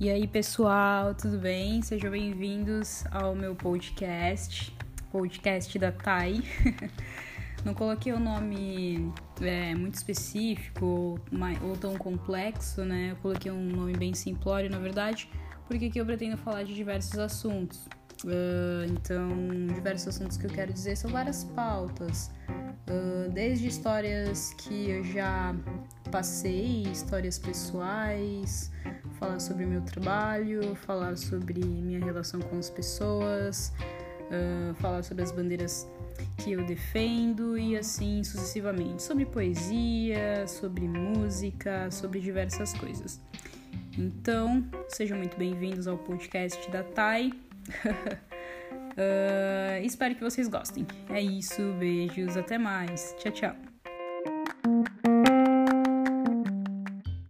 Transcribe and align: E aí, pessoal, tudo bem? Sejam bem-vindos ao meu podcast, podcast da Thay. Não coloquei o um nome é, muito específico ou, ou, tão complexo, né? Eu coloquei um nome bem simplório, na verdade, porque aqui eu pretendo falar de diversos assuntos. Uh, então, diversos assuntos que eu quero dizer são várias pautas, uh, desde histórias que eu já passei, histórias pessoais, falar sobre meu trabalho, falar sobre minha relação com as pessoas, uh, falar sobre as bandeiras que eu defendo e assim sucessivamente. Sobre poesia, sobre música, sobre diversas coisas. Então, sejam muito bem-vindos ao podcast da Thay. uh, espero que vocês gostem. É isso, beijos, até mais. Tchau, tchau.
E 0.00 0.08
aí, 0.08 0.28
pessoal, 0.28 1.12
tudo 1.12 1.38
bem? 1.38 1.82
Sejam 1.82 2.12
bem-vindos 2.12 3.02
ao 3.10 3.34
meu 3.34 3.56
podcast, 3.56 4.72
podcast 5.10 5.76
da 5.76 5.90
Thay. 5.90 6.40
Não 7.66 7.74
coloquei 7.74 8.12
o 8.12 8.16
um 8.16 8.20
nome 8.20 9.12
é, 9.40 9.74
muito 9.74 9.96
específico 9.96 10.86
ou, 10.86 11.20
ou, 11.68 11.76
tão 11.76 11.98
complexo, 11.98 12.84
né? 12.84 13.10
Eu 13.10 13.16
coloquei 13.16 13.50
um 13.50 13.60
nome 13.60 13.96
bem 13.96 14.14
simplório, 14.14 14.70
na 14.70 14.78
verdade, 14.78 15.28
porque 15.66 15.86
aqui 15.86 15.98
eu 15.98 16.06
pretendo 16.06 16.36
falar 16.36 16.62
de 16.62 16.76
diversos 16.76 17.18
assuntos. 17.18 17.88
Uh, 18.24 18.86
então, 18.88 19.28
diversos 19.74 20.14
assuntos 20.14 20.36
que 20.36 20.46
eu 20.46 20.50
quero 20.50 20.72
dizer 20.72 20.96
são 20.96 21.10
várias 21.10 21.42
pautas, 21.42 22.30
uh, 22.88 23.28
desde 23.32 23.66
histórias 23.66 24.54
que 24.58 24.90
eu 24.90 25.02
já 25.02 25.56
passei, 26.08 26.82
histórias 26.90 27.38
pessoais, 27.38 28.70
falar 29.18 29.40
sobre 29.40 29.66
meu 29.66 29.82
trabalho, 29.82 30.74
falar 30.74 31.16
sobre 31.16 31.64
minha 31.64 32.02
relação 32.02 32.40
com 32.40 32.58
as 32.58 32.70
pessoas, 32.70 33.72
uh, 34.30 34.74
falar 34.74 35.02
sobre 35.02 35.22
as 35.22 35.32
bandeiras 35.32 35.86
que 36.38 36.52
eu 36.52 36.64
defendo 36.64 37.58
e 37.58 37.76
assim 37.76 38.24
sucessivamente. 38.24 39.02
Sobre 39.02 39.26
poesia, 39.26 40.46
sobre 40.46 40.88
música, 40.88 41.90
sobre 41.90 42.20
diversas 42.20 42.72
coisas. 42.74 43.20
Então, 43.96 44.64
sejam 44.88 45.18
muito 45.18 45.36
bem-vindos 45.36 45.86
ao 45.86 45.98
podcast 45.98 46.70
da 46.70 46.82
Thay. 46.82 47.30
uh, 47.84 49.82
espero 49.82 50.14
que 50.14 50.22
vocês 50.22 50.48
gostem. 50.48 50.86
É 51.10 51.20
isso, 51.20 51.74
beijos, 51.78 52.36
até 52.36 52.58
mais. 52.58 53.14
Tchau, 53.18 53.32
tchau. 53.32 53.77